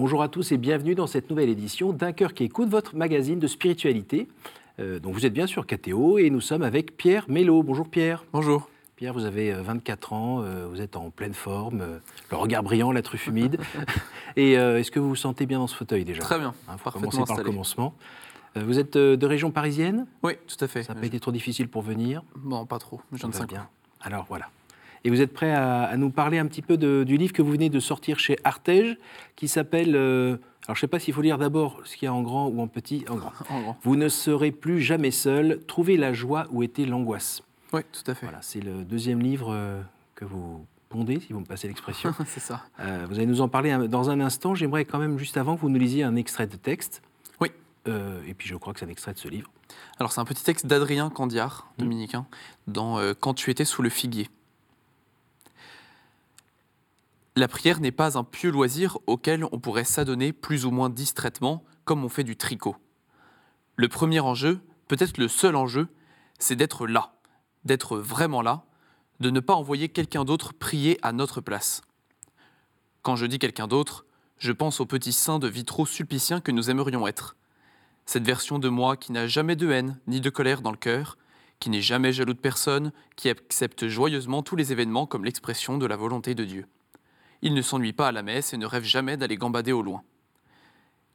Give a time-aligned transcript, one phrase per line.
[0.00, 3.38] Bonjour à tous et bienvenue dans cette nouvelle édition d'un cœur qui écoute votre magazine
[3.38, 4.28] de spiritualité.
[4.78, 7.62] Euh, donc vous êtes bien sûr KTO et nous sommes avec Pierre Mello.
[7.62, 8.24] Bonjour Pierre.
[8.32, 8.70] Bonjour.
[8.96, 11.98] Pierre, vous avez 24 ans, euh, vous êtes en pleine forme, euh,
[12.30, 13.60] le regard brillant, la truffe humide.
[14.36, 16.22] et est-ce que vous vous sentez bien dans ce fauteuil déjà?
[16.22, 16.54] Très bien.
[16.66, 17.94] Hein, faut commencer par le commencement.
[18.56, 20.06] vous êtes de région parisienne?
[20.22, 20.82] Oui, tout à fait.
[20.82, 22.22] Ça n'a pas été trop difficile pour venir?
[22.42, 23.02] Non, pas trop.
[23.12, 23.68] Je de 5 bien.
[24.00, 24.48] Alors voilà.
[25.04, 27.70] Et vous êtes prêt à, nous parler un petit peu du livre que vous venez
[27.70, 28.98] de sortir chez Artege,
[29.36, 29.96] qui s'appelle.
[29.96, 30.36] Euh,
[30.66, 32.46] alors, je ne sais pas s'il faut lire d'abord ce qu'il y a en grand
[32.48, 33.04] ou en petit.
[33.08, 33.32] En grand.
[33.82, 35.60] Vous ne serez plus jamais seul.
[35.66, 37.42] Trouvez la joie où était l'angoisse.
[37.72, 38.26] Oui, tout à fait.
[38.26, 39.80] Voilà, c'est le deuxième livre euh,
[40.14, 42.12] que vous pondez, si vous me passez l'expression.
[42.26, 42.62] c'est ça.
[42.80, 44.54] Euh, vous allez nous en parler dans un instant.
[44.54, 47.00] J'aimerais quand même, juste avant, que vous nous lisiez un extrait de texte.
[47.40, 47.48] Oui.
[47.86, 49.50] et puis, je crois que c'est un extrait de ce livre.
[49.98, 51.82] Alors, c'est un petit texte d'Adrien Candiard, mmh.
[51.82, 52.26] dominicain,
[52.66, 54.28] dans Quand tu étais sous le figuier.
[57.36, 61.64] La prière n'est pas un pieux loisir auquel on pourrait s'adonner plus ou moins distraitement
[61.84, 62.76] comme on fait du tricot.
[63.76, 65.88] Le premier enjeu, peut-être le seul enjeu,
[66.38, 67.14] c'est d'être là,
[67.64, 68.64] d'être vraiment là,
[69.20, 71.82] de ne pas envoyer quelqu'un d'autre prier à notre place.
[73.02, 74.06] Quand je dis quelqu'un d'autre,
[74.38, 77.36] je pense au petit saint de vitraux sulpicien que nous aimerions être.
[78.06, 81.16] Cette version de moi qui n'a jamais de haine ni de colère dans le cœur,
[81.60, 85.86] qui n'est jamais jaloux de personne, qui accepte joyeusement tous les événements comme l'expression de
[85.86, 86.66] la volonté de Dieu.
[87.42, 90.02] Il ne s'ennuie pas à la messe et ne rêve jamais d'aller gambader au loin.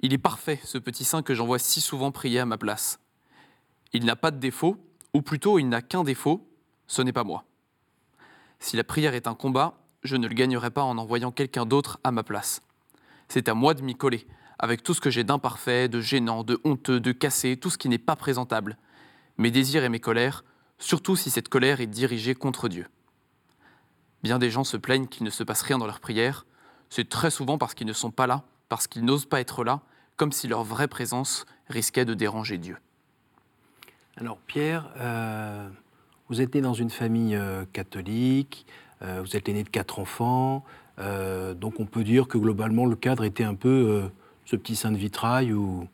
[0.02, 3.00] Il est parfait, ce petit saint que j'envoie si souvent prier à ma place.
[3.94, 4.78] Il n'a pas de défaut,
[5.14, 6.48] ou plutôt il n'a qu'un défaut,
[6.88, 7.46] ce n'est pas moi.
[8.60, 12.00] Si la prière est un combat, je ne le gagnerai pas en envoyant quelqu'un d'autre
[12.04, 12.62] à ma place.
[13.28, 14.28] C'est à moi de m'y coller,
[14.60, 17.90] avec tout ce que j'ai d'imparfait, de gênant, de honteux, de cassé, tout ce qui
[17.90, 18.78] n'est pas présentable.
[19.38, 20.44] Mes désirs et mes colères,
[20.78, 22.88] surtout si cette colère est dirigée contre Dieu.
[24.26, 26.48] Bien des gens se plaignent qu'il ne se passe rien dans leur prière.
[26.90, 29.82] C'est très souvent parce qu'ils ne sont pas là, parce qu'ils n'osent pas être là,
[30.18, 32.76] comme si leur vraie présence risquait de déranger Dieu.
[34.18, 35.70] Alors Pierre, euh,
[36.28, 38.66] vous êtes né dans une famille euh, catholique,
[39.04, 40.66] euh, vous êtes né de quatre enfants,
[40.98, 44.10] donc on peut dire que globalement le cadre était un peu
[44.46, 45.88] ce petit saint de vitrail où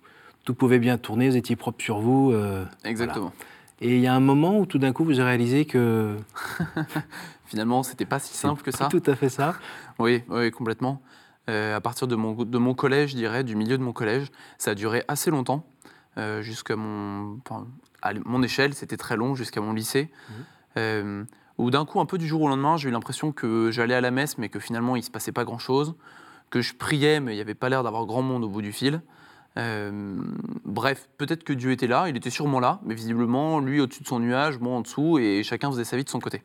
[0.45, 2.33] tout pouvait bien tourner, vous étiez propre sur vous.
[2.85, 3.33] Exactement.
[3.81, 6.15] Et il y a un moment où tout d'un coup vous avez réalisé que
[7.45, 8.87] finalement, c'était pas si simple que ça.
[8.87, 9.55] Tout à fait ça.
[9.97, 11.01] Oui, oui complètement.
[11.49, 14.27] Euh, à partir de mon, de mon collège, je dirais, du milieu de mon collège,
[14.59, 15.65] ça a duré assez longtemps,
[16.19, 17.39] euh, jusqu'à mon,
[18.03, 20.11] à mon échelle, c'était très long, jusqu'à mon lycée.
[20.11, 20.33] Mmh.
[20.77, 21.23] Euh,
[21.57, 24.01] où d'un coup, un peu du jour au lendemain, j'ai eu l'impression que j'allais à
[24.01, 25.95] la messe, mais que finalement, il se passait pas grand-chose,
[26.51, 28.71] que je priais, mais il n'y avait pas l'air d'avoir grand monde au bout du
[28.71, 29.01] fil.
[29.55, 34.07] Bref, peut-être que Dieu était là, il était sûrement là, mais visiblement, lui au-dessus de
[34.07, 36.41] son nuage, moi en dessous, et chacun faisait sa vie de son côté.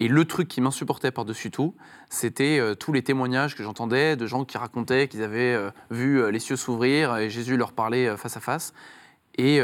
[0.00, 1.74] Et le truc qui m'insupportait par-dessus tout,
[2.08, 6.20] c'était euh, tous les témoignages que j'entendais de gens qui racontaient qu'ils avaient euh, vu
[6.20, 8.72] euh, les cieux s'ouvrir et Jésus leur parlait face à face.
[9.40, 9.60] Et,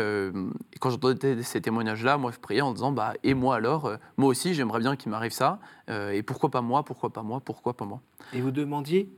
[0.79, 4.55] quand j'entendais ces témoignages-là, moi je priais en disant bah et moi alors, moi aussi
[4.55, 5.59] j'aimerais bien qu'il m'arrive ça.
[5.89, 8.01] et pourquoi pas moi, pourquoi pas moi, pourquoi pas moi?
[8.33, 9.09] Et vous demandiez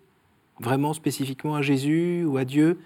[0.59, 2.79] vraiment spécifiquement à Jésus ou à Dieu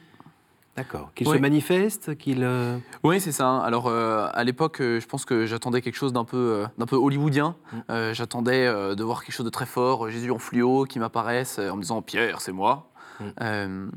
[0.76, 1.10] D'accord.
[1.14, 2.44] Qu'il se manifeste, qu'il.
[2.44, 3.58] Euh, oui, c'est ça.
[3.58, 6.97] Alors euh, à l'époque, euh, je pense que j'attendais quelque chose d'un peu, d'un peu
[6.97, 7.56] hollywoodien.
[7.72, 8.12] Mm.
[8.12, 11.82] j'attendais de voir quelque chose de très fort, Jésus en fluo qui m'apparaisse en me
[11.82, 12.91] disant Pierre, c'est moi.
[13.20, 13.91] Mm.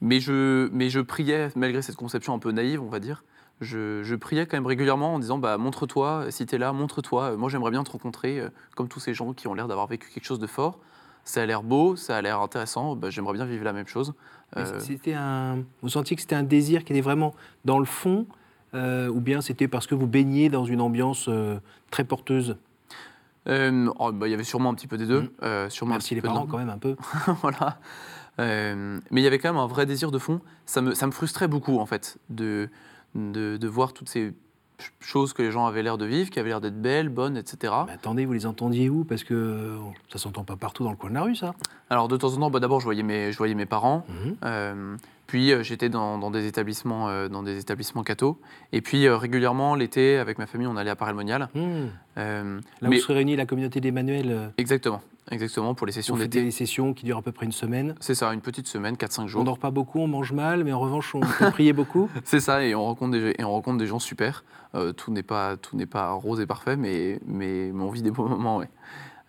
[0.00, 3.24] mais je, mais je priais malgré cette conception un peu naïve, on va dire.
[3.60, 7.36] Je, je priais quand même régulièrement en disant bah, montre-toi, si tu es là, montre-toi.
[7.36, 8.42] Moi, j'aimerais bien te rencontrer,
[8.76, 10.78] comme tous ces gens qui ont l'air d'avoir vécu quelque chose de fort
[11.24, 14.14] ça a l'air beau, ça a l'air intéressant, bah, j'aimerais bien vivre la même chose.
[14.56, 15.64] Euh, c'était un...
[15.82, 18.26] Vous sentiez que c'était un désir qui était vraiment dans le fond,
[18.74, 21.58] euh, ou bien c'était parce que vous baigniez dans une ambiance euh,
[21.90, 22.56] très porteuse?
[23.46, 25.32] Oh, bah, Il y avait sûrement un petit peu des deux.
[25.42, 25.70] Mmh.
[25.70, 26.96] sûrement Merci les parents quand même un peu.
[27.42, 27.78] voilà.
[28.38, 30.40] mais il y avait quand même un vrai désir de fond.
[30.66, 32.70] Ça me, ça me frustrait beaucoup en fait de,
[33.14, 34.32] de, de voir toutes ces
[35.00, 37.72] choses que les gens avaient l'air de vivre, qui avaient l'air d'être belles, bonnes, etc.
[37.86, 39.04] Mais attendez, vous les entendiez où?
[39.04, 39.76] Parce que
[40.12, 41.54] ça s'entend pas partout dans le coin de la rue, ça.
[41.90, 44.36] Alors de temps en temps, bah, d'abord je voyais mes, je voyais mes parents, mhm.
[44.44, 48.40] euh, puis euh, j'étais dans, des établissements, euh, dans des établissements catho,
[48.72, 51.48] et puis régulièrement l'été avec ma famille, on allait à Paray-le-Monial.
[51.54, 51.88] Hmm.
[52.16, 54.52] Là où se réunit la communauté d'Emmanuel.
[54.58, 55.02] Exactement.
[55.30, 56.42] Exactement, pour les sessions d'été.
[56.42, 57.94] des sessions qui durent à peu près une semaine.
[58.00, 59.40] C'est ça, une petite semaine, 4-5 jours.
[59.40, 62.10] On dort pas beaucoup, on mange mal, mais en revanche, on peut prier beaucoup.
[62.24, 64.44] C'est ça, et on rencontre des, et on rencontre des gens super.
[64.74, 68.28] Euh, tout n'est pas, tout pas rose et parfait, mais, mais, on vit des beaux
[68.28, 68.68] moments, ouais.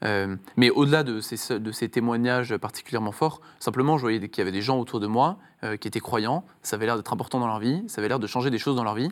[0.04, 4.42] Euh, mais au-delà de ces, de ces, témoignages particulièrement forts, simplement, je voyais qu'il y
[4.42, 7.40] avait des gens autour de moi euh, qui étaient croyants, ça avait l'air d'être important
[7.40, 9.10] dans leur vie, ça avait l'air de changer des choses dans leur vie.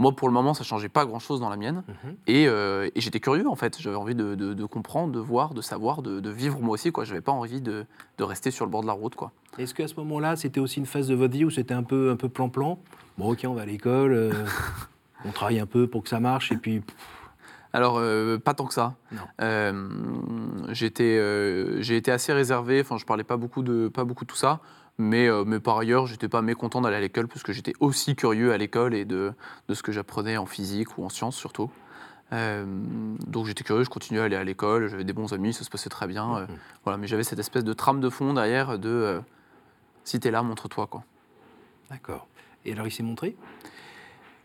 [0.00, 1.84] Moi, pour le moment, ça changeait pas grand-chose dans la mienne.
[1.86, 2.16] Mhm.
[2.26, 3.80] Et, euh, et j'étais curieux, en fait.
[3.80, 6.90] J'avais envie de, de- de comprendre, de voir, de savoir, de, de vivre moi aussi.
[6.94, 7.86] Je n'avais pas envie de,
[8.18, 9.14] rester sur le bord de la route.
[9.14, 9.30] Quoi.
[9.56, 12.10] Est-ce qu'à ce moment-là, c'était aussi une phase de votre vie où c'était un peu
[12.10, 12.78] un peu plan-plan?
[13.18, 14.32] Bon, ok, on va à l'école, euh,
[15.24, 16.82] on travaille un peu pour que ça marche, et puis
[17.72, 18.94] Alors, euh, pas tant que ça.
[20.72, 22.80] J'étais, j'ai été assez réservé.
[22.80, 24.60] Enfin, je parlais pas beaucoup de, pas beaucoup de tout ça.
[24.98, 28.14] Mais, euh, mais par ailleurs, j'étais pas mécontent d'aller à l'école parce que j'étais aussi
[28.14, 29.32] curieux à l'école et de,
[29.68, 31.70] de ce que j'apprenais en physique ou en sciences surtout.
[32.32, 32.64] Euh,
[33.26, 35.70] donc j'étais curieux, je continuais à aller à l'école, j'avais des bons amis, ça se
[35.70, 36.36] passait très bien.
[36.36, 36.56] euh, Mhm.
[36.84, 39.20] voilà, mais j'avais cette espèce de trame de fond derrière de
[40.04, 41.02] si t'es là, montre-toi quoi.
[41.90, 42.26] d'accord.
[42.64, 43.36] Et alors, il s'est montré?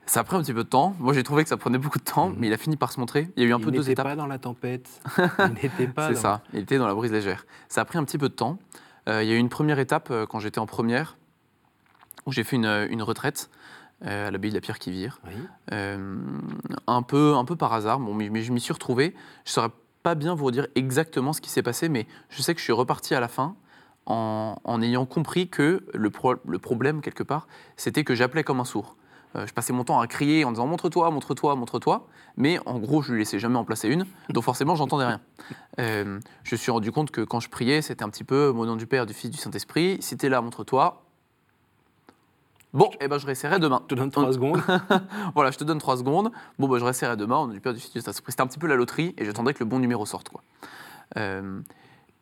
[0.06, 0.94] Ça a pris un petit peu de temps.
[1.00, 2.36] Moi, j'ai trouvé que ça prenait beaucoup de temps, Mhm.
[2.40, 3.30] mais il a fini par se montrer.
[3.38, 4.08] Il y a eu un Il peu deux n'était étapes.
[4.08, 4.90] pas dans la tempête.
[5.40, 6.08] il n'était pas.
[6.08, 7.46] C'est dans- ça, il était dans la brise légère.
[7.70, 8.58] Ça a pris un petit peu de temps.
[9.10, 11.18] Euh, il y a eu une première étape euh, quand j'étais en première,
[12.26, 13.50] où j'ai fait une, euh, une retraite
[14.02, 15.20] à l'abbaye de la Pierre qui vire.
[15.28, 15.34] Oui.
[16.88, 19.14] Un, peu, un peu par hasard, bon, mais, mais je m'y suis retrouvé.
[19.44, 19.72] Je ne saurais
[20.04, 22.72] pas bien vous dire exactement ce qui s'est passé, mais je sais que je suis
[22.72, 23.58] reparti à la fin
[24.06, 28.62] en, en ayant compris que le, pro- le problème, quelque part, c'était que j'appelais comme
[28.62, 28.96] un sourd.
[29.36, 33.02] Euh, je passais mon temps à crier en disant montre-toi, montre-toi, montre-toi, mais en gros,
[33.02, 35.22] je lui laissais jamais en placer une, donc forcément, j'entendais rien.
[35.80, 38.66] Euh, je me suis rendu compte que quand je priais, c'était un petit peu au
[38.66, 39.98] nom du Père, du Fils, du Saint-Esprit.
[40.02, 41.04] Si t'es là, montre-toi.
[42.72, 43.82] Bon, eh ben, je réessayerai demain.
[43.84, 44.62] Je te donne trois secondes.
[45.34, 46.32] Voilà, je te donne trois secondes.
[46.60, 47.38] Bon, bah, je réessayerai demain.
[47.38, 48.32] On a du Père, du Fils, du Saint-Esprit.
[48.32, 50.30] C'était un petit peu la loterie et j'attendais que le bon numéro sorte.
[50.30, 50.44] Quoi.
[51.18, 51.62] Euh,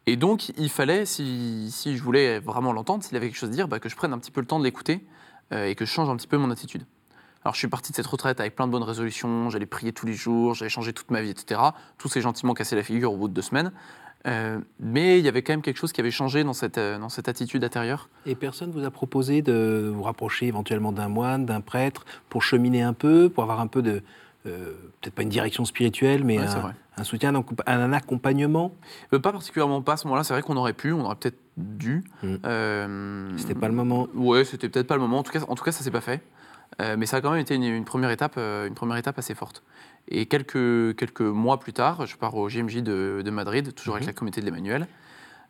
[0.05, 3.51] et donc, il fallait, si, si je voulais vraiment l'entendre, s'il avait quelque chose à
[3.51, 5.05] dire, bah, que je prenne un petit peu le temps de l'écouter
[5.51, 6.85] euh, et que je change un petit peu mon attitude.
[7.47, 9.49] Alors, je suis parti de cette retraite avec plein de bonnes résolutions.
[9.49, 11.61] J'allais prier tous les jours, j'allais changer toute ma vie, etc.
[11.97, 13.71] Tout s'est gentiment cassé la figure au bout de deux semaines.
[14.27, 16.99] Euh, mais il y avait quand même quelque chose qui avait changé dans cette, euh,
[16.99, 18.09] dans cette attitude intérieure.
[18.25, 22.81] Et personne vous a proposé de vous rapprocher éventuellement d'un moine, d'un prêtre, pour cheminer
[22.81, 24.03] un peu, pour avoir un peu de.
[24.45, 26.45] euh, Peut-être pas une direction spirituelle, mais Ouais,
[26.97, 28.73] un, soutien, un, accompa- un accompagnement?
[29.09, 30.25] Pas particulièrement pas à ce moment-là.
[30.25, 32.03] C'est vrai qu'on aurait pu, on aurait peut-être dû.
[32.23, 33.37] Mm.
[33.37, 34.09] C'était pas le moment.
[34.15, 35.19] Ouais, c'était peut-être pas le moment.
[35.19, 36.21] En tout cas, en tout cas ça s'est pas fait.
[36.81, 39.17] Euh, mais ça a quand même été une, une première étape, euh, une première étape
[39.17, 39.63] assez forte.
[40.09, 44.03] Et quelques, quelques mois plus tard, je pars au JMJ de, de Madrid, toujours avec
[44.05, 44.09] Mhm.
[44.09, 44.87] la communauté de l'Emmanuel.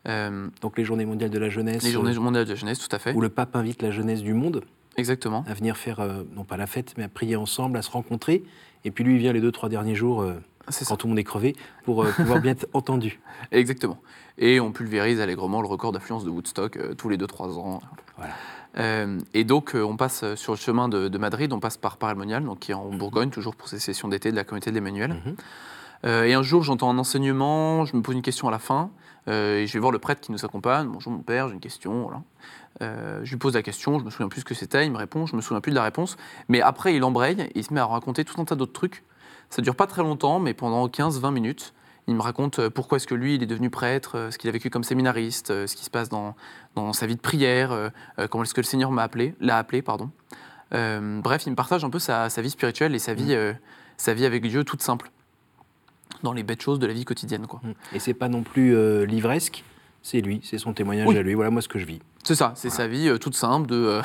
[0.07, 2.95] Euh, Donc les Journées mondiales de la jeunesse, les journées mondiales de la jeunesse, tout
[2.95, 3.13] à fait.
[3.13, 4.63] où le pape invite la jeunesse du monde
[4.95, 5.43] Exactement.
[5.47, 8.43] à venir faire, euh, non pas la fête, mais à prier ensemble, à se rencontrer.
[8.85, 10.33] Et puis lui, il vient les deux, trois derniers jours, euh,
[10.69, 10.89] C'est ça.
[10.91, 13.19] quand tout le monde est crevé, pour pouvoir bien être entendu.
[13.51, 13.99] Exactement.
[14.37, 17.81] Et on pulvérise allègrement le record d'affluence de Woodstock tous les 2-3 ans.
[18.17, 18.33] Voilà.
[18.79, 21.77] Euh, et donc, euh, on passe euh, sur le chemin de, de Madrid, on passe
[21.77, 24.69] par Paramonial, donc qui est en Bourgogne, toujours pour ces sessions d'été de la communauté
[24.69, 25.13] de l'Emmanuel.
[25.13, 25.35] Mhm.
[26.05, 28.91] Euh, et un jour, j'entends un enseignement, je me pose une question à la fin,
[29.27, 30.87] euh, et je vais voir le prêtre qui nous accompagne.
[30.87, 32.03] Bonjour mon père, j'ai une question.
[32.03, 32.21] Voilà.
[33.23, 35.25] Je lui pose la question, je me souviens plus ce que c'était, il me répond,
[35.25, 36.15] je me souviens plus de la réponse.
[36.47, 39.03] Mais après, il embraye et il se met à raconter tout un tas d'autres trucs.
[39.49, 41.73] Ça dure pas très longtemps, mais pendant 15-20 minutes,
[42.07, 44.49] il me raconte euh, pourquoi est-ce que lui, il est devenu prêtre, euh, ce qu'il
[44.49, 46.35] a vécu comme séminariste, euh, ce qui se passe dans,
[46.75, 47.91] dans sa vie de prière,
[48.29, 50.09] comment est-ce que le Seigneur m'a appelé, l'a appelé, pardon.
[50.73, 53.53] Euh, bref, il me partage un peu sa, sa vie spirituelle et sa vie, euh,
[53.97, 55.09] sa vie avec Dieu toute simple,
[56.23, 57.47] dans les bêtes choses de la vie quotidienne.
[57.47, 57.61] Quoi.
[57.63, 57.73] Mhm.
[57.93, 59.63] Et c'est pas non plus euh, livresque,
[60.03, 61.17] c'est lui, c'est son témoignage Oui.
[61.17, 61.33] à lui.
[61.33, 61.99] Voilà moi ce que je vis.
[62.27, 62.83] C'est ça, c'est Voilà.
[62.83, 64.01] sa vie euh, toute simple, de, euh,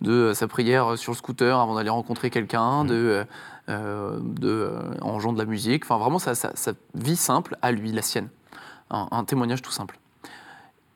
[0.00, 2.88] de euh, sa prière sur le scooter avant d'aller rencontrer quelqu'un, Mhm.
[2.88, 3.26] de,
[3.68, 7.92] de, en jouant de la musique, enfin vraiment sa, sa- sa vie simple à lui,
[7.92, 8.28] la sienne.
[8.90, 9.98] Un, un témoignage tout simple.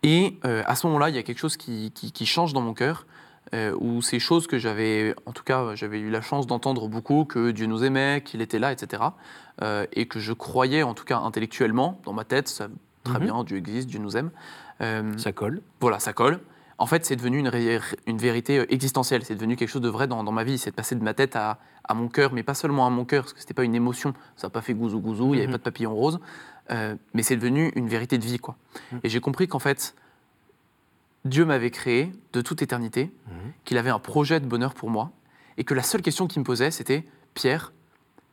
[0.02, 2.72] Et à ce moment-là, il y a quelque chose qui, qui- qui change dans mon
[2.72, 3.04] cœur,
[3.78, 7.50] où ces choses que j'avais, en tout cas, j'avais eu la chance d'entendre beaucoup, que
[7.50, 9.02] Dieu nous aimait, qu'il était là, etc.,
[9.92, 12.68] et que je croyais, en tout cas intellectuellement, dans ma tête, ça,
[13.04, 13.24] très Mhm.
[13.24, 14.30] bien, Dieu existe, Dieu nous aime.
[15.18, 15.60] Ça colle.
[15.82, 16.40] voilà, ça colle.
[16.80, 19.22] En fait, c'est devenu une, vérité euh, existentielle.
[19.24, 20.56] C'est devenu quelque chose de vrai dans, dans ma vie.
[20.56, 23.04] C'est de passer de ma tête à, à mon cœur, mais pas seulement à mon
[23.04, 24.14] cœur, parce que c'était pas une émotion.
[24.36, 25.52] Ça n'a pas fait gouzou gouzou, il n'y avait Mhm.
[25.52, 26.20] pas de papillon rose.
[26.70, 28.56] Euh, mais c'est devenu une vérité de vie, quoi.
[28.92, 29.00] Mhm.
[29.04, 29.94] Et j'ai compris qu'en fait,
[31.26, 33.52] Dieu m'avait créé de toute éternité, Mhm.
[33.66, 35.10] qu'il avait un projet de bonheur pour moi,
[35.58, 37.72] et que la seule question qu'il me posait, c'était Pierre,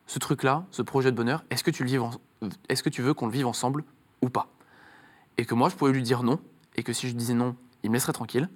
[0.05, 2.11] ce truc-là, ce projet de bonheur, est-ce que tu le vives en-
[2.69, 3.83] est-ce que tu veux qu'on le vive ensemble
[4.21, 4.47] ou pas?
[5.37, 6.39] Et que moi, je pouvais lui dire non,
[6.77, 8.49] et que si je disais non, il me laisserait tranquille.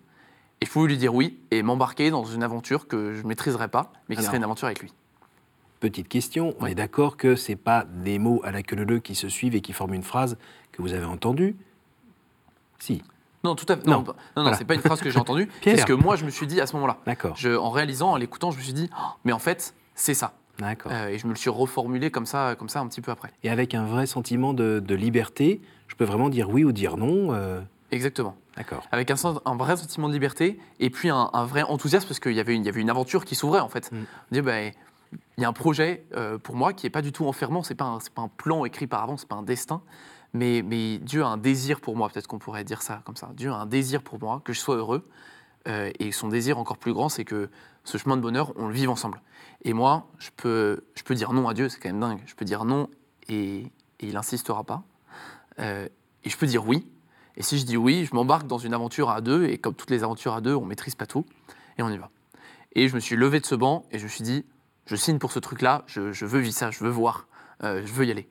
[0.61, 3.67] Et je pouvais lui dire oui et m'embarquer dans une aventure que je ne maîtriserais
[3.67, 4.27] pas, mais qui Alors.
[4.27, 4.93] serait une aventure avec lui.
[5.79, 6.71] Petite question, on Oui.
[6.71, 9.61] est d'accord que c'est pas des mots à la queue leu qui se suivent et
[9.61, 10.37] qui forment une phrase
[10.71, 11.55] que vous avez entendue?
[12.79, 13.01] Si,
[13.43, 13.87] Non, tout à fait.
[13.87, 13.93] Non.
[13.93, 14.57] Non, non, non, Voilà.
[14.57, 15.47] c'est pas une phrase que j'ai entendue.
[15.61, 15.75] Pierre.
[15.75, 16.97] c'est ce que moi, je me suis dit à ce moment-là.
[17.07, 17.35] d'accord.
[17.35, 20.33] Je- En réalisant, en l'écoutant, je me suis dit, Oh, mais en fait, c'est ça.
[20.59, 20.91] D'accord.
[20.93, 23.31] Euh, et je me le suis reformulé comme ça, comme ça un petit peu après.
[23.43, 26.97] Et avec un vrai sentiment de, de liberté, je peux vraiment dire oui ou dire
[26.97, 27.33] non.
[27.33, 27.61] euh,
[27.91, 28.35] Exactement.
[28.55, 28.83] D'accord.
[28.91, 29.15] Avec un,
[29.55, 32.63] vrai sentiment de liberté et puis un, un vrai enthousiasme parce qu'il y, avait une-
[32.63, 33.91] il y avait une aventure qui s'ouvrait en fait.
[33.91, 33.95] Mm.
[33.97, 34.73] On dit, bah, il
[35.37, 37.75] y a un projet euh, pour moi qui n'est pas du tout enfermant, ce n'est
[37.77, 39.81] pas, un- c'est pas un plan écrit par avance, ce n'est pas un destin,
[40.33, 43.29] mais, mais Dieu a un désir pour moi, peut-être qu'on pourrait dire ça comme ça.
[43.35, 45.07] Dieu a un désir pour moi, que je sois heureux,
[45.67, 47.49] euh, et son désir encore plus grand, c'est que
[47.83, 49.21] ce chemin de bonheur, on le vive ensemble.
[49.63, 52.35] Et moi, je peux, je peux dire non à Dieu, c'est quand même dingue, je
[52.35, 52.89] peux dire non
[53.27, 54.83] et, et il n'insistera pas.
[55.59, 55.87] Euh,
[56.23, 56.87] et je peux dire oui,
[57.41, 59.89] et si je dis oui, je m'embarque dans une aventure à deux, et comme toutes
[59.89, 61.25] les aventures à deux, on maîtrise pas tout,
[61.79, 62.11] et on y va.
[62.73, 64.45] Et je me suis levé de ce banc, et je me suis dit,
[64.85, 67.25] je signe pour ce truc-là, je, je veux vivre ça, je veux voir,
[67.63, 68.29] euh, je veux y aller.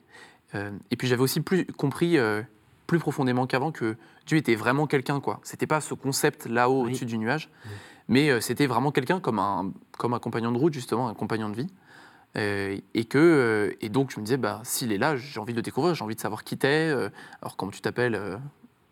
[0.54, 2.40] Euh, et puis j'avais aussi plus compris, euh,
[2.86, 5.40] plus profondément qu'avant, que Dieu était vraiment quelqu'un, quoi.
[5.42, 6.90] C'était pas ce concept là-haut, Oui.
[6.90, 7.50] au-dessus du nuage,
[8.06, 11.56] mais c'était vraiment quelqu'un comme un, comme un compagnon de route, justement, un compagnon de
[11.56, 11.66] vie.
[12.36, 15.52] Euh, et, que, euh, et donc je me disais, bah, s'il est là, j'ai envie
[15.52, 16.88] de le découvrir, j'ai envie de savoir qui t'es.
[16.88, 17.08] euh,
[17.42, 18.14] alors comment tu t'appelles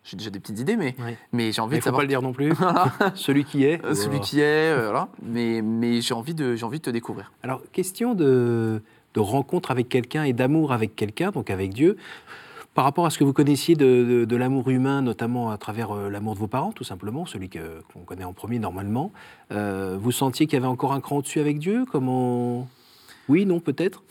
[0.08, 1.12] J'ai déjà des petites idées, mais, Oui.
[1.32, 2.50] mais j'ai envie Il de ne faut savoir pas le dire non plus.
[3.14, 3.84] Celui qui est.
[3.84, 5.08] Euh, celui qui est, euh, voilà.
[5.22, 7.30] Mais, mais j'ai envie, de, envie de te découvrir.
[7.42, 8.80] Alors, question de,
[9.12, 11.98] de rencontre avec quelqu'un et d'amour avec quelqu'un, donc avec Dieu.
[12.72, 15.90] Par rapport à ce que vous connaissiez de, de- de l'amour humain, notamment à travers
[15.90, 19.12] euh, l'amour de vos parents, tout simplement, celui qu'on connaît en premier normalement,
[19.52, 21.84] euh, vous sentiez qu'il y avait encore un cran au-dessus avec Dieu?
[21.90, 22.66] Comment?
[23.28, 24.04] Oui, non, peut-être?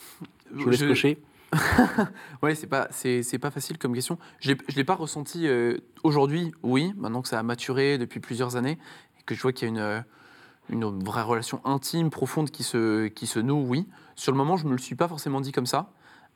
[0.55, 1.17] Je vous laisse Je- cocher.
[2.41, 4.17] Ouais, c'est pas, c'est, pas facile comme question.
[4.39, 8.55] Je ne l'ai pas ressenti euh, aujourd'hui, oui, maintenant que ça a maturé depuis plusieurs
[8.55, 8.77] années,
[9.19, 10.01] et que je vois qu'il y a une, euh,
[10.69, 13.87] une vraie relation intime, profonde qui se, qui se noue, oui.
[14.15, 15.91] Sur le moment, je ne me le suis pas forcément dit comme ça.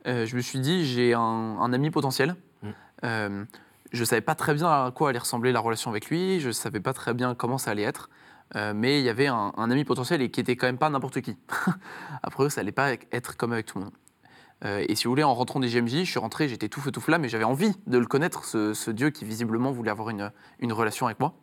[0.06, 2.36] Euh, je me suis dit, j'ai un, un ami potentiel.
[2.62, 2.68] Mm.
[3.04, 3.44] Euh,
[3.92, 6.48] je ne savais pas très bien à quoi allait ressembler la relation avec lui, je
[6.48, 8.08] ne savais pas très bien comment ça allait être.
[8.54, 10.90] Euh, mais il y avait un, un ami potentiel et qui était quand même pas
[10.90, 11.36] n'importe qui.
[12.22, 13.94] Après, ça allait pas être comme avec tout le monde.
[14.64, 16.90] Euh, et si vous voulez, en rentrant des GMJ, je suis rentré, j'étais tout feu
[16.92, 20.10] tout flamme, mais j'avais envie de le connaître, ce, ce Dieu qui visiblement voulait avoir
[20.10, 21.34] une, une relation avec moi.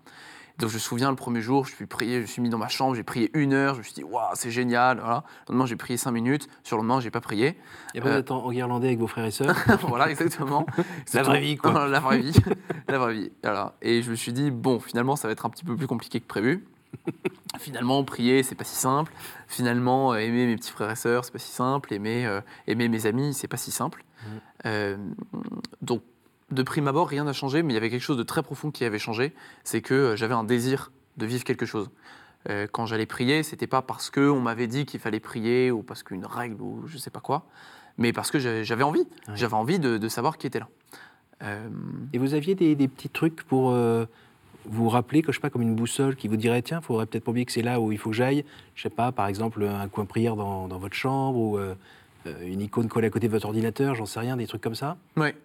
[0.57, 2.67] Donc je me souviens le premier jour, je suis prié, je suis mis dans ma
[2.67, 4.99] chambre, j'ai prié une heure, je me suis dit waouh c'est génial.
[4.99, 5.23] Voilà.
[5.47, 7.57] Le lendemain j'ai prié cinq minutes, sur le lendemain j'ai pas prié.
[7.95, 9.55] Et après, Euh, vous êtes en, en guirlandais avec vos frères et sœurs
[9.88, 10.65] voilà exactement.
[11.13, 11.88] La vraie vie, quoi.
[11.88, 12.33] la vraie vie,
[12.89, 13.31] la vraie vie.
[13.41, 13.75] Voilà.
[13.81, 16.19] Et je me suis dit bon finalement ça va être un petit peu plus compliqué
[16.19, 16.65] que prévu.
[17.60, 19.13] Finalement, prier, c'est pas si simple.
[19.48, 21.93] Finalement, euh, aimer mes petits frères et sœurs, c'est pas si simple.
[21.93, 24.03] Aimer, euh, aimer mes amis, c'est pas si simple.
[24.65, 24.98] Euh,
[25.81, 26.01] donc,
[26.51, 28.72] de prime abord, rien n'a changé, mais il y avait quelque chose de très profond
[28.72, 29.34] qui avait changé.
[29.63, 31.89] C'est que j'avais un désir de vivre quelque chose.
[32.50, 36.03] Euh, quand j'allais prier, c'était pas parce qu'on m'avait dit qu'il fallait prier ou parce
[36.03, 37.46] qu'une règle ou je sais pas quoi,
[37.98, 39.08] mais parce que j'avais envie.
[39.36, 40.69] J'avais envie de, de savoir qui était là.
[42.13, 43.74] Et vous aviez des, des petits trucs pour
[44.65, 46.85] euh, vous rappeler, que je sais pas, comme une boussole qui vous dirait tiens, il
[46.85, 48.45] faudrait peut-être oublier que c'est là où il faut que j'aille.
[48.75, 51.75] Je sais pas, par exemple, un coin prière dans, dans votre chambre ou euh,
[52.27, 54.75] euh, une icône collée à côté de votre ordinateur, j'en sais rien, des trucs comme
[54.75, 54.97] ça.
[55.15, 55.35] Ouais.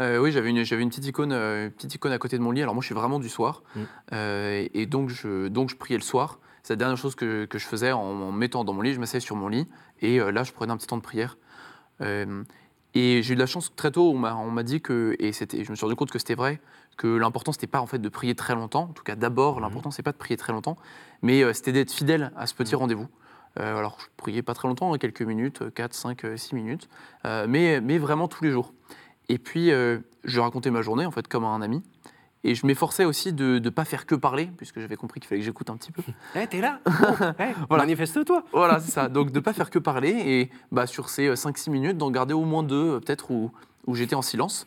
[0.00, 2.62] Euh, oui, j'avais une, une petite icône, une petite icône à côté de mon lit.
[2.62, 3.80] Alors moi, je suis vraiment du soir, Mm.
[4.12, 6.40] Euh, et donc je, donc je priais le soir.
[6.62, 8.94] C'est la dernière chose que, que je faisais en, en me mettant dans mon lit.
[8.94, 9.68] Je m'asseyais sur mon lit,
[10.00, 11.36] et là, je prenais un petit temps de prière.
[12.94, 14.10] Et j'ai eu de la chance très tôt.
[14.12, 16.60] On m'a, dit que, et je me suis rendu compte que c'était vrai,
[16.94, 18.84] que l'important c'était pas en fait de prier très longtemps.
[18.90, 19.62] En tout cas, d'abord, Mhm.
[19.62, 20.76] l'important c'est pas de prier très longtemps,
[21.22, 23.08] mais euh, c'était d'être fidèle à ce petit rendez-vous.
[23.60, 26.88] Euh, alors, je priais pas très longtemps, hein, quelques minutes, 4, 5, 6 minutes,
[27.24, 28.72] euh, mais, mais vraiment tous les jours.
[29.28, 31.82] Et puis, je racontais ma journée, en fait, comme à un ami.
[32.46, 35.40] Et je m'efforçais aussi de ne pas faire que parler, puisque j'avais compris qu'il fallait
[35.40, 36.02] que j'écoute un petit peu.
[36.34, 36.80] Eh, t'es là
[37.38, 37.84] Eh, Voilà.
[37.84, 39.08] Manifeste-toi voilà, c'est ça.
[39.08, 42.34] Donc, de ne pas faire que parler, et bah, sur ces 5-6 minutes, d'en garder
[42.34, 43.50] au moins deux, peut-être, où,
[43.86, 44.66] où j'étais en silence.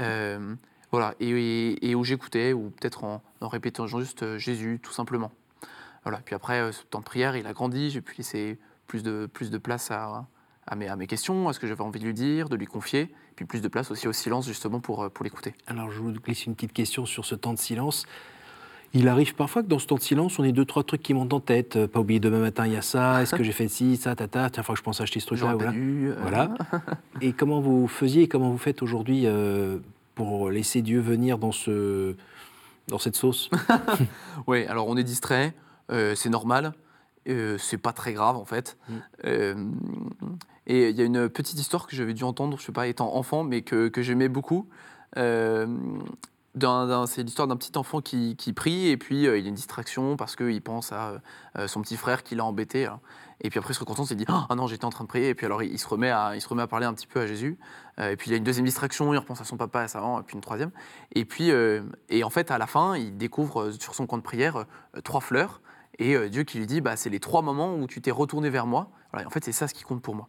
[0.00, 0.54] Euh,
[0.94, 5.32] voilà, et, où j'écoutais, ou peut-être en, en répétant juste euh, Jésus, tout simplement.
[6.04, 9.02] Voilà, puis après, euh, ce temps de prière, il a grandi, j'ai pu laisser plus
[9.02, 10.26] de, plus de place à,
[10.66, 12.66] à, mes, à mes questions, à ce que j'avais envie de lui dire, de lui
[12.66, 15.54] confier, puis plus de place aussi au silence, justement, pour, euh, pour l'écouter.
[15.66, 18.06] Alors, je vous glisse une petite question sur ce temps de silence.
[18.96, 21.14] Il arrive parfois que dans ce temps de silence, on ait deux, trois trucs qui
[21.14, 21.86] montent en tête.
[21.86, 23.20] Pas oublier demain matin, il y a ça.
[23.22, 25.54] Est-ce que j'ai fait ci, ça, tata Tiens, faut que je pense acheter ce truc-là.
[25.54, 25.72] Voilà.
[25.72, 26.54] dû, euh, Voilà.
[27.20, 29.78] Et comment vous faisiez et comment vous faites aujourd'hui euh,
[30.14, 32.14] pour laisser Dieu venir dans, ce,
[32.88, 33.50] dans cette sauce
[34.46, 35.54] Oui, alors on est distrait,
[35.90, 36.72] euh, c'est normal,
[37.28, 38.76] euh, c'est pas très grave en fait.
[38.88, 38.94] Mm.
[39.26, 39.54] Euh,
[40.66, 43.14] et il y a une petite histoire que j'avais dû entendre, je sais pas, étant
[43.16, 44.66] enfant, mais que, que j'aimais beaucoup.
[46.56, 50.36] C'est l'histoire d'un petit enfant qui, prie et puis euh, il a une distraction parce
[50.36, 51.20] qu'il pense à
[51.58, 52.86] euh, son petit frère qui l'a embêté.
[52.86, 53.00] alors.
[53.40, 55.30] Et puis après, il se recontente, il dit Ah non, j'étais en train de prier.
[55.30, 57.20] Et puis alors, il, se remet à, il se remet à parler un petit peu
[57.20, 57.58] à Jésus.
[57.98, 59.84] Euh, et puis il y a une deuxième distraction, il repense à son papa et
[59.84, 60.70] à sa maman, et puis une troisième.
[61.12, 61.50] Et puis,
[62.08, 64.64] et en fait, à la fin, il découvre sur son compte de prière
[65.02, 65.60] trois fleurs.
[65.98, 68.66] Et Dieu qui lui dit bah, C'est les trois moments où tu t'es retourné vers
[68.66, 68.90] moi.
[69.12, 70.28] En fait, c'est ça ce qui compte pour moi.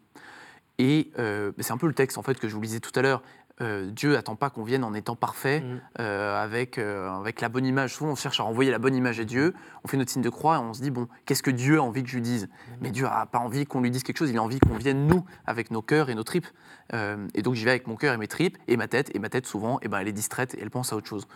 [0.79, 1.11] Et
[1.59, 3.21] c'est un peu le texte en fait que je vous lisais tout à l'heure.
[3.61, 5.81] Euh, Dieu n'attend pas qu'on vienne en étant parfait, Mm.
[6.01, 7.93] euh, avec, euh, avec la bonne image.
[7.95, 9.53] Souvent, on cherche à renvoyer la bonne image à Dieu.
[9.83, 11.81] On fait notre signe de croix et on se dit, bon, qu'est-ce que Dieu a
[11.81, 12.49] envie que je lui dise?
[12.81, 15.07] Mais Dieu n'a pas envie qu'on lui dise quelque chose, il a envie qu'on vienne,
[15.07, 16.47] nous, avec nos cœurs et nos tripes.
[16.93, 19.09] Et donc, j'y vais avec mon cœur et mes tripes et ma tête.
[19.15, 21.27] Et ma tête, souvent, eh ben, elle est distraite et elle pense à autre chose.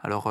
[0.00, 0.30] Alors,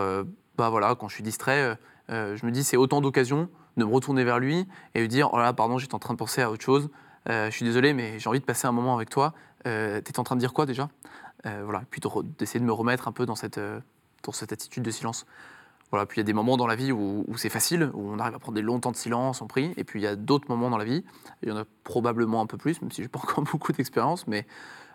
[0.57, 1.77] bah voilà, quand je suis distrait,
[2.09, 5.37] je me dis, c'est autant d'occasions de me retourner vers lui et lui dire, oh
[5.39, 6.89] là, pardon, j'étais en train de penser à autre chose.
[7.27, 9.33] Je suis désolé, mais j'ai envie de passer un moment avec toi.
[9.67, 10.89] Euh, T'étais en train de dire quoi déjà?
[11.43, 12.01] Voilà, puis
[12.37, 13.79] d'essayer de me remettre un peu dans cette, euh,
[14.23, 15.25] dans cette attitude de silence.
[15.89, 18.11] Voilà, puis il y a des moments dans la vie où, où c'est facile, où
[18.13, 20.07] on arrive à prendre des longs temps de silence, on prie, et puis il y
[20.07, 21.03] a d'autres moments dans la vie,
[21.43, 24.25] il y en a probablement un peu plus, même si j'ai pas encore beaucoup d'expérience,
[24.27, 24.47] mais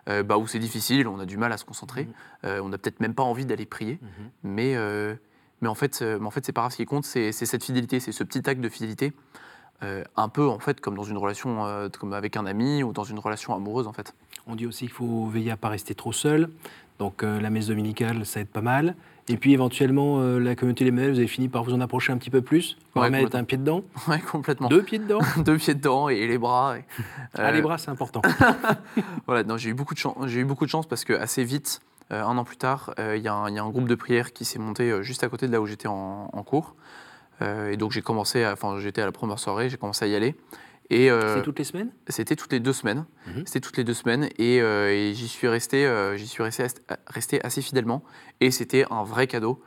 [0.09, 2.09] euh, bah, où c'est difficile, on a du mal à se concentrer,
[2.45, 4.31] euh, on n'a peut-être même pas envie d'aller prier, Mhm.
[4.45, 5.15] mais, euh,
[5.61, 7.65] mais en fait, euh, mais en fait c'est pas grave, ce qui compte, c'est cette
[7.65, 9.13] fidélité, c'est ce petit acte de fidélité,
[9.83, 12.95] euh, un peu en fait comme dans une relation, euh, comme avec un ami ou
[12.95, 14.15] dans une relation amoureuse en fait.
[14.47, 16.49] On dit aussi qu'il faut veiller à ne pas rester trop seul.
[16.99, 18.95] Donc euh, la messe dominicale, ça aide pas mal.
[19.29, 22.13] Et puis éventuellement, euh, la communauté des Manuels, vous avez fini par vous en approcher
[22.13, 24.69] un petit peu plus, pour Ouais, mettre un pied dedans, Ouais, complètement.
[24.69, 25.19] deux pieds dedans.
[25.45, 26.79] Deux pieds dedans et les bras.
[26.79, 26.85] et-
[27.35, 28.23] Ah, les euh, bras, c'est important.
[29.27, 30.17] Voilà, j'ai eu beaucoup de chance.
[30.27, 31.81] J'ai eu beaucoup de chance parce que assez vite,
[32.13, 33.89] euh, un an plus tard, euh, il y, a un- il y a un groupe
[33.89, 36.43] de prière qui s'est monté euh, juste à côté de là où j'étais en, en
[36.45, 36.75] cours.
[37.71, 40.35] Et donc j'ai commencé, enfin j'étais à la première soirée, j'ai commencé à y aller.
[40.91, 41.91] Et euh, toutes les semaines?
[42.09, 43.07] c'était toutes les deux semaines.
[43.27, 43.43] Mhm.
[43.47, 46.67] C'était toutes les deux semaines et, euh, et j'y suis resté, euh, j'y suis resté,
[47.07, 48.03] resté assez fidèlement.
[48.41, 49.63] Et c'était un vrai cadeau.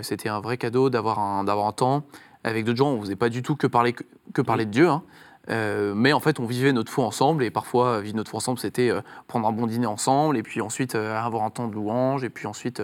[0.00, 2.06] C'était un vrai cadeau d'avoir un, d'avoir un temps
[2.42, 2.88] avec d'autres gens.
[2.92, 3.94] On ne faisait pas du tout que parler,
[4.32, 4.88] que, parler de Dieu.
[4.88, 5.02] hein.
[5.50, 8.58] Euh, mais en fait, on vivait notre foi ensemble et parfois, vivre notre foi ensemble,
[8.58, 11.74] c'était euh, prendre un bon dîner ensemble et puis ensuite euh, avoir un temps de
[11.74, 12.82] louange et puis ensuite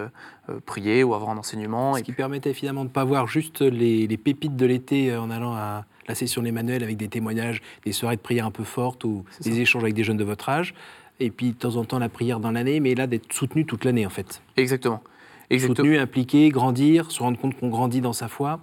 [0.67, 1.95] prier ou avoir un enseignement.
[1.95, 5.17] Ce Et qui permettait finalement de ne pas voir juste les, les pépites de l'été
[5.17, 8.51] en allant à la session des manuels avec des témoignages, des soirées de prière un
[8.51, 9.61] peu fortes ou des ça.
[9.61, 10.75] échanges avec des jeunes de votre âge.
[11.21, 13.85] Et puis de temps en temps la prière dans l'année, mais là d'être soutenu toute
[13.85, 14.43] l'année en fait.
[14.57, 15.03] Exactement.
[15.51, 15.77] Exactement.
[15.77, 18.61] Soutenu, impliqué, grandir, se rendre compte qu'on grandit dans sa foi.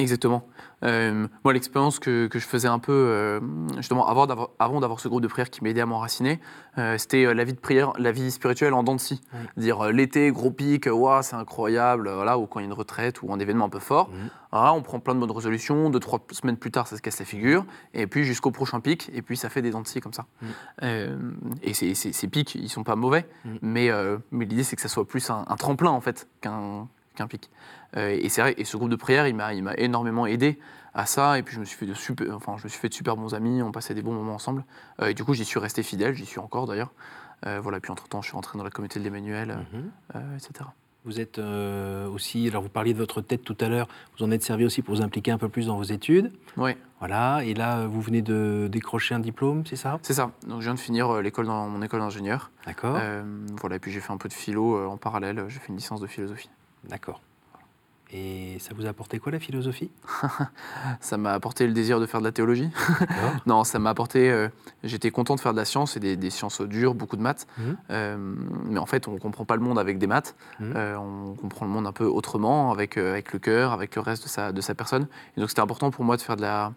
[0.00, 0.46] Exactement.
[0.82, 3.40] Euh, moi, l'expérience que, que je faisais un peu, euh,
[3.76, 6.40] justement, avant d'avoir, ce groupe de prière qui m'aidait à m'enraciner,
[6.78, 9.20] euh, c'était la vie de prière, la vie spirituelle en dents de scie.
[9.58, 13.20] Dire l'été, gros pic, Ouah, c'est incroyable, voilà, ou quand il y a une retraite
[13.22, 14.08] ou un événement un peu fort.
[14.52, 17.18] Voilà, on prend plein de bonnes résolutions, deux, trois semaines plus tard, ça se casse
[17.20, 20.00] la figure, et puis jusqu'au prochain pic, et puis ça fait des dents de scie
[20.00, 20.24] comme ça.
[21.62, 23.28] Et ces, ces- ces pics, ils sont pas mauvais,
[23.62, 23.90] mais,
[24.30, 26.88] mais l'idée, c'est que ça soit plus un, un tremplin, en fait, qu'un,
[27.26, 27.50] pic.
[27.96, 30.58] Euh, et c'est vrai, et ce groupe de prière, il m'a, il m'a énormément aidé
[30.94, 31.38] à ça.
[31.38, 33.16] Et puis je me suis fait de super, enfin, je me suis fait de super
[33.16, 33.62] bons amis.
[33.62, 34.64] On passait des bons moments ensemble.
[35.00, 36.14] Euh, et du coup, j'y suis resté fidèle.
[36.14, 36.92] J'y suis encore d'ailleurs.
[37.46, 37.80] Euh, voilà.
[37.80, 39.90] Puis entre temps, je suis rentré dans la communauté de l'Emmanuel, Mhm.
[40.36, 40.52] etc.
[41.06, 44.30] Vous êtes euh, aussi, alors vous parliez de votre tête tout à l'heure, vous en
[44.30, 46.30] êtes servi aussi pour vous impliquer un peu plus dans vos études.
[46.58, 49.98] Ouais, Voilà, et là vous venez de décrocher un diplôme, c'est ça?
[50.02, 50.32] C'est ça.
[50.46, 52.50] Donc je viens de finir l'école dans mon école d'ingénieur.
[52.66, 53.22] D'accord, Euh,
[53.58, 53.76] voilà.
[53.76, 55.42] Et puis j'ai fait un peu de philo en parallèle.
[55.48, 56.50] J'ai fait une licence de philosophie.
[56.88, 57.20] D'accord.
[58.12, 59.88] Et ça vous a apporté quoi la philosophie
[61.00, 62.68] Ça m'a apporté le désir de faire de la théologie.
[63.46, 64.28] Non, ça m'a apporté.
[64.32, 64.48] euh,
[64.82, 67.46] J'étais content de faire de la science et des, des sciences dures, beaucoup de maths.
[67.58, 67.76] Mhm.
[67.90, 68.16] Euh,
[68.64, 70.34] mais en fait, on ne comprend pas le monde avec des maths.
[70.58, 70.72] Mhm.
[70.74, 74.24] Euh, on comprend le monde un peu autrement, avec, avec le cœur, avec le reste
[74.24, 75.06] de sa, de sa personne.
[75.36, 76.72] Et donc, c'était important pour moi de faire de la,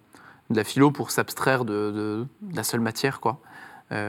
[0.51, 3.39] de la philo pour s'abstraire de, de- de la seule matière, quoi.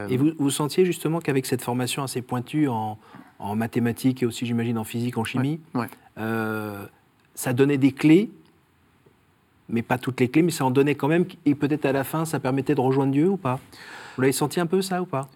[0.09, 2.97] Et vous, vous sentiez justement qu'avec cette formation assez pointue en,
[3.39, 5.87] en mathématiques et aussi j'imagine en physique, en chimie, ouais.
[6.17, 6.85] euh,
[7.35, 8.29] ça donnait des clés,
[9.69, 12.03] mais pas toutes les clés, mais ça en donnait quand même, et peut-être à la
[12.03, 13.59] fin ça permettait de rejoindre Dieu ou pas?
[14.15, 15.27] Vous l'avez senti un peu ça ou pas?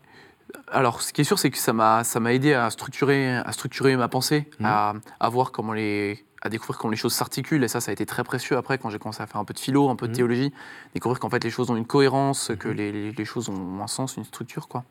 [0.71, 3.51] Alors, ce qui est sûr, c'est que ça m'a, ça m'a aidé à structurer, à
[3.51, 4.65] structurer ma pensée, Mhm.
[4.65, 7.63] à, à voir comment les, à découvrir comment les choses s'articulent.
[7.63, 9.53] Et ça, ça a été très précieux après, quand j'ai commencé à faire un peu
[9.53, 10.15] de philo, un peu de Mhm.
[10.17, 10.53] théologie,
[10.95, 12.73] découvrir qu'en fait les choses ont une cohérence, que Mhm.
[12.77, 14.85] les, les- les choses ont un sens, une structure, quoi.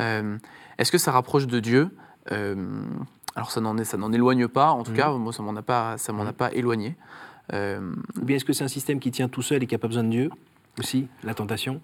[0.00, 0.36] Euh,
[0.76, 1.96] est-ce que ça rapproche de Dieu?
[3.36, 4.70] Alors, ça n'en est, ça n'en éloigne pas.
[4.70, 4.96] En tout Mhm.
[4.96, 6.32] cas, moi, ça m'en a pas, ça m'en a Mhm.
[6.32, 6.96] pas éloigné.
[7.52, 9.78] Euh, Ou bien est-ce que c'est un système qui tient tout seul et qui n'a
[9.78, 10.30] pas besoin de Dieu
[10.78, 11.80] aussi, la tentation?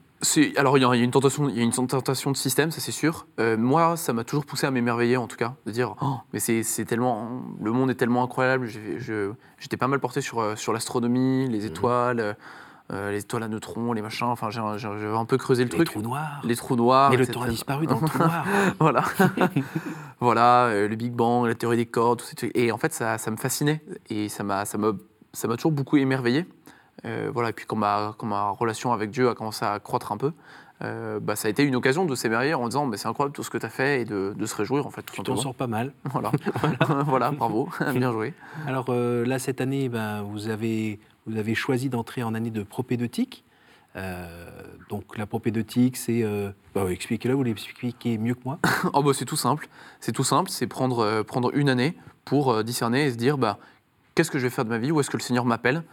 [0.56, 2.92] Alors il y, a une tentation, il y a une tentation de système, ça c'est
[2.92, 3.26] sûr.
[3.38, 6.38] Euh, moi, ça m'a toujours poussé à m'émerveiller en tout cas, de dire oh, mais
[6.40, 8.66] c'est tellement, le monde est tellement incroyable.
[9.58, 12.36] J'étais pas mal porté sur euh, sur l'astronomie, les étoiles,
[12.92, 14.26] euh, les étoiles à neutrons, les machins.
[14.28, 15.90] Enfin, j'ai un peu creusé le Les truc.
[15.90, 17.10] trous noirs Les trous noirs.
[17.10, 18.44] Mais le temps a disparu dans le trou noir
[18.78, 19.04] voilà,
[20.20, 22.50] voilà, euh, le Big Bang, la théorie des cordes, tout ces.
[22.54, 24.64] Et en fait, ça, ça me fascinait et ça m'a,
[25.56, 26.46] toujours beaucoup émerveillé.
[27.04, 30.12] Euh, voilà, et puis quand ma, quand ma relation avec Dieu a commencé à croître
[30.12, 30.32] un peu,
[30.82, 33.42] euh, bah, ça a été une occasion de s'émerveiller en disant mais c'est incroyable tout
[33.42, 35.36] ce que tu as fait et de, de se réjouir en fait tout Tu t'en
[35.36, 35.92] sors pas mal.
[36.04, 36.30] Voilà,
[37.06, 38.34] voilà, bravo, bien joué.
[38.66, 42.62] Alors euh, là, cette année, ben, vous, avez, vous avez choisi d'entrer en année de
[42.62, 43.44] propédeutique.
[43.96, 46.22] Euh, donc la propédeutique, c'est...
[46.22, 48.58] Euh, bah, expliquez-le, vous l'expliquez mieux que moi.
[48.92, 49.68] oh, bah, c'est tout simple.
[50.00, 53.58] C'est tout simple, c'est prendre, euh, prendre une année pour discerner et se dire bah,
[54.14, 55.84] qu'est-ce que je vais faire de ma vie, où est-ce que le Seigneur m'appelle,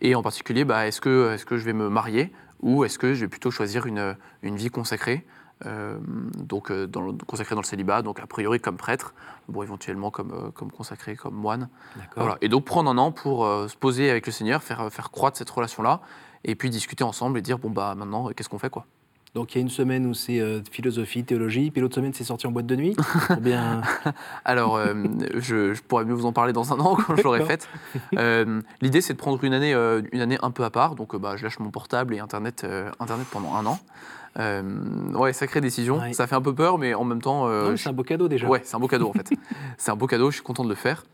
[0.00, 2.32] et en particulier bah, est-ce que, est que je vais me marier?
[2.60, 5.24] Ou est-ce que je vais plutôt choisir une, une vie consacrée?
[5.66, 5.98] Euh,
[6.36, 9.14] donc euh, dans consacré dans le célibat, donc a priori comme prêtre,
[9.48, 11.68] bon éventuellement comme, euh, comme consacré, comme moine.
[12.16, 12.38] Voilà.
[12.40, 15.38] Et donc prendre un an pour euh, se poser avec le Seigneur, faire, faire croître
[15.38, 16.00] cette relation-là,
[16.44, 18.86] et puis discuter ensemble et dire bon bah maintenant qu'est-ce qu'on fait quoi?
[19.34, 22.24] Donc il y a une semaine où c'est euh, philosophie, théologie, puis l'autre semaine c'est
[22.24, 22.94] sorti en boîte de nuit.
[23.30, 23.80] Ou bien...
[24.44, 24.92] Alors euh,
[25.36, 27.66] je, je pourrais mieux vous en parler dans un an quand je l'aurai faite.
[28.18, 29.72] Euh, L'idée c'est de prendre une année,
[30.12, 32.66] une année un peu à part, donc bah, je lâche mon portable et internet,
[33.00, 33.78] internet pendant un an.
[35.18, 35.98] Ouais, sacrée décision.
[35.98, 36.12] Ouais.
[36.12, 38.46] Ça fait un peu peur, mais en même temps, Non, c'est un beau cadeau déjà.
[38.46, 39.30] Ouais, c'est un beau cadeau en fait.
[39.78, 41.04] c'est un beau cadeau, je suis content de le faire.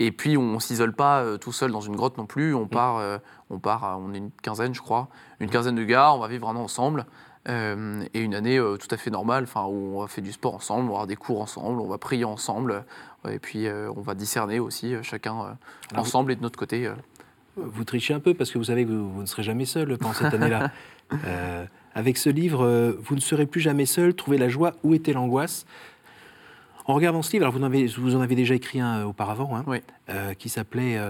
[0.00, 2.54] Et puis on ne s'isole pas tout seul dans une grotte non plus.
[2.54, 3.18] On part, euh,
[3.50, 5.08] on part, on est une quinzaine, je crois,
[5.40, 6.12] une quinzaine de gars.
[6.12, 7.06] On va vivre un an ensemble
[7.48, 10.32] euh, et une année euh, tout à fait normale, enfin où on va faire du
[10.32, 12.84] sport ensemble, on va avoir des cours ensemble, on va prier ensemble,
[13.24, 15.56] euh, et puis euh, on va discerner aussi chacun
[15.96, 16.90] ensemble et de notre côté.
[17.56, 19.96] Vous trichez un peu parce que vous savez que vous, vous ne serez jamais seul
[19.98, 20.70] pendant cette année-là.
[21.94, 24.14] Avec ce livre, vous ne serez plus jamais seul.
[24.14, 24.74] Trouvez la joie.
[24.84, 25.66] Où était l'angoisse?
[26.86, 29.56] En regardant ce livre, alors vous en avez, vous en avez déjà écrit un auparavant,
[29.56, 29.78] hein, Oui.
[30.38, 31.00] qui s'appelait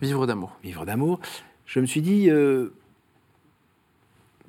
[0.00, 0.56] Vivre d'amour.
[0.62, 1.20] Vivre d'amour.
[1.66, 2.30] Je me suis dit,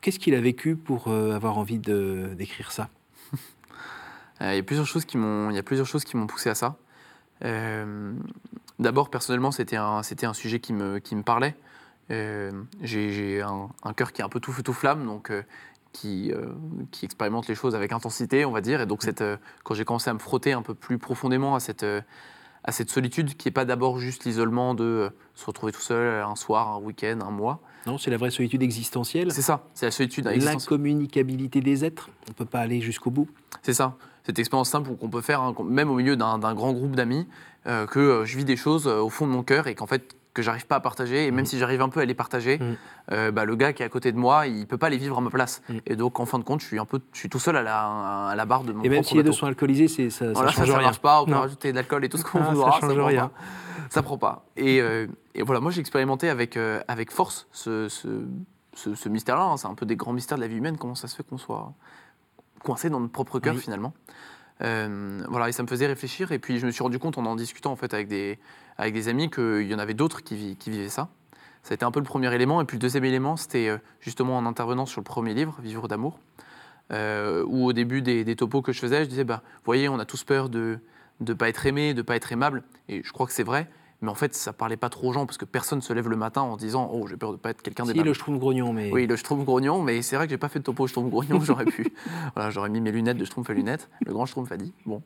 [0.01, 2.89] qu'est-ce qu'il a vécu pour euh, avoir envie d'écrire ça?
[4.41, 6.27] Euh, Il y a plusieurs choses qui m'ont, il y a plusieurs choses qui m'ont
[6.27, 6.77] poussé à ça.
[7.43, 8.13] Euh,
[8.79, 11.55] D'abord, personnellement, c'était un, c'était un sujet qui me, qui me parlait.
[12.09, 15.31] J'ai, un, un cœur qui est un peu tout feu tout flamme, donc
[15.91, 16.53] qui, euh,
[16.91, 18.81] qui expérimente les choses avec intensité, on va dire.
[18.81, 21.59] Et donc, cette, euh, quand j'ai commencé à me frotter un peu plus profondément à
[21.59, 22.01] cette, euh,
[22.63, 26.23] à cette solitude, qui n'est pas d'abord juste l'isolement de euh, se retrouver tout seul
[26.23, 27.61] un soir, un week-end, un mois.
[27.87, 29.31] Non, c'est la vraie solitude existentielle.
[29.31, 30.59] C'est ça, c'est la solitude existentielle.
[30.59, 32.09] L'incommunicabilité des êtres.
[32.27, 33.27] On ne peut pas aller jusqu'au bout.
[33.61, 36.95] C'est ça, cette expérience simple qu'on peut faire, hein, même au milieu d'un grand groupe
[36.95, 37.25] d'amis,
[37.67, 39.87] euh, que euh, je vis des choses euh, au fond de mon cœur et qu'en
[39.87, 41.25] fait, que j'arrive pas à partager.
[41.27, 41.45] Et même Mhm.
[41.45, 42.75] si j'arrive un peu à les partager, Mhm.
[43.11, 45.17] euh, bah, le gars qui est à côté de moi, il peut pas les vivre
[45.17, 45.61] à ma place.
[45.69, 45.81] Mhm.
[45.85, 47.61] Et donc, en fin de compte, je suis un peu, je suis tout seul à
[47.61, 50.25] la, à la barre de mon Et même si les deux sont alcoolisés, c'est- ça
[50.25, 50.87] ne Voilà, ça, change ça rien.
[50.87, 52.95] marche pas, on peut rajouter de l'alcool et tout ce qu'on Ah, ça voudra, change
[52.95, 53.27] prend rien.
[53.27, 53.33] pas.
[53.89, 54.45] Ça prend pas.
[54.55, 58.07] Et, euh, et voilà, moi j'ai expérimenté avec, euh, avec force ce, ce,
[58.75, 59.43] ce- ce mystère-là.
[59.43, 59.57] hein.
[59.57, 61.39] C'est un peu des grands mystères de la vie humaine, comment ça se fait qu'on
[61.39, 61.73] soit
[62.63, 63.61] coincé dans notre propre cœur Oui.
[63.61, 63.93] finalement.
[64.61, 66.31] Euh, voilà, et ça me faisait réfléchir.
[66.31, 68.39] Et puis je me suis rendu compte en en discutant en fait avec des,
[68.77, 71.09] avec des amis qu'il y en avait d'autres qui, vi- qui vivaient ça.
[71.63, 72.61] Ça a été un peu le premier élément.
[72.61, 75.87] Et puis le deuxième élément, c'était euh, justement en intervenant sur le premier livre, Vivre
[75.87, 76.19] d'amour,
[76.91, 79.89] euh, où au début des, des topos que je faisais, je disais, bah, vous voyez,
[79.89, 80.79] on a tous peur de
[81.19, 82.63] ne pas être aimé, de ne pas être aimable.
[82.87, 83.67] Et je crois que c'est vrai.
[84.01, 86.15] Mais en fait, ça parlait pas trop aux gens parce que personne se lève le
[86.15, 88.91] matin en disant, oh, j'ai peur de pas être quelqu'un Si, le trouve grognon, mais.
[88.93, 91.41] Oui, le Schtroumpf grognon, mais c'est vrai que j'ai pas fait de topo Schtroumpf grognon,
[91.41, 91.91] j'aurais pu.
[92.35, 94.73] Voilà, j'aurais mis mes lunettes de Schtroumpf à lunettes, le grand Schtroumpf a dit.
[94.85, 95.01] Bon.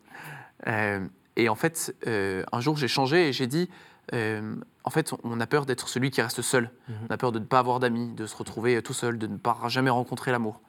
[0.68, 3.70] Euh, et en fait, euh, un jour, j'ai changé et j'ai dit
[4.14, 6.70] euh, en fait, on a peur d'être celui qui reste seul.
[6.90, 6.96] Mhm.
[7.10, 9.38] On a peur de ne pas avoir d'amis, de se retrouver tout seul, de ne
[9.38, 10.62] pas jamais rencontrer l'amour.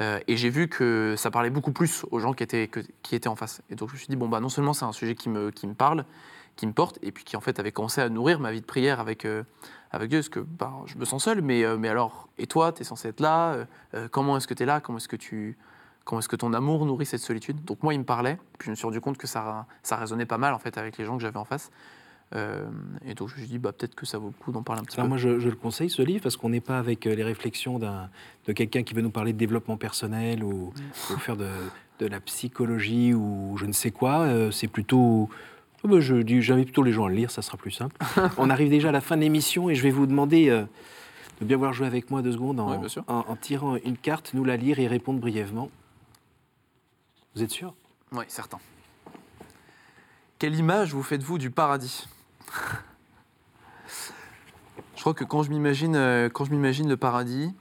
[0.00, 3.14] Euh, et j'ai vu que ça parlait beaucoup plus aux gens qui étaient, que- qui
[3.14, 3.62] étaient en face.
[3.70, 5.50] Et donc je me suis dit, bon, bah, non seulement c'est un sujet qui me,
[5.50, 6.04] qui me parle,
[6.56, 8.66] qui me porte, et puis qui en fait avait commencé à nourrir ma vie de
[8.66, 9.44] prière avec, euh,
[9.90, 12.72] avec Dieu, parce que bah, je me sens seul, mais, euh, mais alors, et toi,
[12.72, 15.16] tu es censé être là, euh, comment est-ce que tu es là, comment est-ce que
[15.16, 15.56] tu...
[16.04, 17.64] Comment est-ce que ton amour nourrit cette solitude?
[17.64, 20.24] Donc moi, il me parlait, puis je me suis rendu compte que ça, ça résonnait
[20.24, 21.72] pas mal en fait avec les gens que j'avais en face.
[22.32, 22.64] Euh,
[23.04, 24.82] et donc je me suis dit, bah, peut-être que ça vaut le coup d'en parler
[24.82, 25.08] un petit Alors peu.
[25.08, 28.52] moi, je, je le conseille, ce livre, parce qu'on n'est pas avec les réflexions de
[28.52, 30.72] quelqu'un qui veut nous parler de développement personnel ou,
[31.10, 31.50] ou faire de,
[31.98, 34.20] de la psychologie ou je ne sais quoi.
[34.20, 35.28] Euh, c'est plutôt...
[35.84, 37.96] Oh je dis, j'invite plutôt les gens à le lire, ça sera plus simple.
[38.38, 40.64] On arrive déjà à la fin de l'émission et je vais vous demander euh,
[41.40, 43.04] de bien vouloir jouer avec moi deux secondes en, Ouais, bien sûr.
[43.06, 45.70] en- en tirant une carte, nous la lire et répondre brièvement.
[47.34, 47.74] Vous êtes sûr?
[48.12, 48.58] Oui, certain.
[50.38, 52.08] Quelle image vous faites-vous du paradis?
[54.96, 57.54] Je crois que quand je m'imagine, euh, quand je m'imagine le paradis,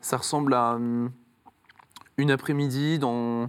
[0.00, 1.10] ça ressemble à hum,
[2.16, 3.48] une après-midi dans,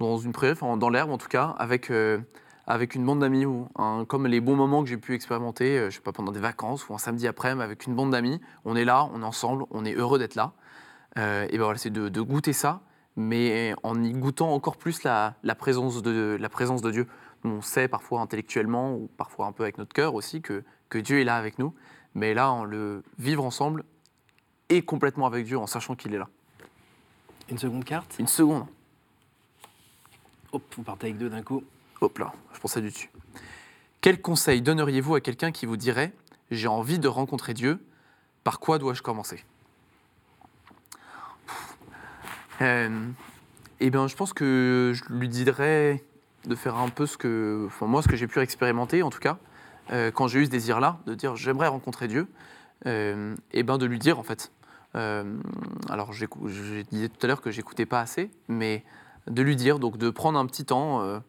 [0.00, 2.18] dans une prairie, enfin, dans l'herbe en tout cas, avec, euh,
[2.66, 5.96] avec une bande d'amis, un- comme les bons moments que j'ai pu expérimenter, euh, je
[5.96, 8.40] sais pas, pendant des vacances ou un samedi après-midi avec une bande d'amis.
[8.64, 10.52] On est là, on est ensemble, on est heureux d'être là.
[11.18, 12.80] Euh, et ben voilà, c'est de, de goûter ça,
[13.14, 17.06] mais en y goûtant encore plus la, la présence, de, la présence de Dieu.
[17.44, 21.20] On sait parfois intellectuellement ou parfois un peu avec notre cœur aussi que, que Dieu
[21.20, 21.72] est là avec nous,
[22.14, 23.84] mais là, en le vivre ensemble
[24.68, 26.28] et complètement avec Dieu en sachant qu'il est là.
[27.48, 28.16] Une seconde carte?
[28.18, 28.66] Une seconde.
[30.52, 31.62] Hop, vous partez avec deux d'un coup.
[32.00, 33.10] Hop là, je pensais du dessus.
[34.00, 36.12] Quel conseil donneriez-vous à quelqu'un qui vous dirait
[36.50, 37.84] J'ai envie de rencontrer Dieu,
[38.44, 39.44] par quoi dois-je commencer?
[42.62, 43.08] Euh,
[43.80, 46.02] eh bien, je pense que je lui dirais
[46.46, 49.18] de faire un peu ce que, enfin, moi, ce que j'ai pu expérimenter, en tout
[49.18, 49.38] cas,
[49.92, 52.28] euh, quand j'ai eu ce désir-là, de dire j'aimerais rencontrer Dieu,
[52.86, 54.52] euh, et ben de lui dire en fait.
[54.94, 55.36] Euh,
[55.90, 56.28] alors, j'ai
[56.90, 58.84] disais tout à l'heure que j'écoutais pas assez, mais
[59.26, 61.20] de lui dire, donc de prendre un petit temps,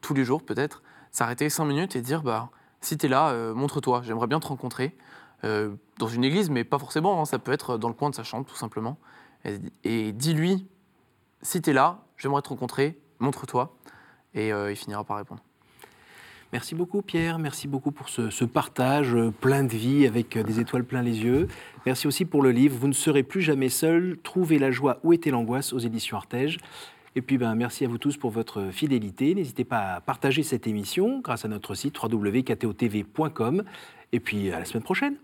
[0.00, 3.54] tous les jours peut-être, s'arrêter cinq minutes et dire bah, si tu es là, euh,
[3.54, 4.96] montre-toi, j'aimerais bien te rencontrer.
[5.44, 8.14] Euh, dans une église, mais pas forcément, hein, ça peut être dans le coin de
[8.14, 8.96] sa chambre, tout simplement.
[9.84, 10.66] Et, dis-lui
[11.42, 13.76] si tu es là, j'aimerais te rencontrer, montre-toi.
[14.34, 15.42] Et euh, il finira par répondre.
[16.52, 21.02] Merci beaucoup Pierre, merci beaucoup pour ce, partage plein de vie avec des étoiles plein
[21.02, 21.48] les yeux.
[21.84, 25.12] Merci aussi pour le livre Vous ne serez plus jamais seul, Trouver la joie, où
[25.12, 26.58] était l'angoisse aux éditions Artege.
[27.16, 29.34] Et puis ben, merci à vous tous pour votre fidélité.
[29.34, 33.64] N'hésitez pas à partager cette émission grâce à notre site www.ktotv.com.
[34.12, 35.16] Et puis à la semaine prochaine.